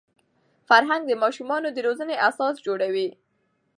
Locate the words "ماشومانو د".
1.23-1.77